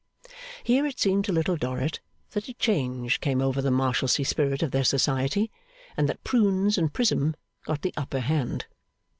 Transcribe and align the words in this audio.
Here 0.63 0.83
it 0.87 0.99
seemed 0.99 1.25
to 1.25 1.31
Little 1.31 1.55
Dorrit 1.57 1.99
that 2.31 2.47
a 2.47 2.53
change 2.55 3.19
came 3.21 3.39
over 3.39 3.61
the 3.61 3.69
Marshalsea 3.69 4.25
spirit 4.25 4.63
of 4.63 4.71
their 4.71 4.83
society, 4.83 5.51
and 5.95 6.09
that 6.09 6.23
Prunes 6.23 6.75
and 6.75 6.91
Prism 6.91 7.35
got 7.67 7.83
the 7.83 7.93
upper 7.95 8.21
hand. 8.21 8.65